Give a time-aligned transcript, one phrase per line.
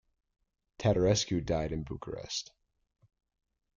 [0.79, 2.49] Tattarescu died in Bucharest.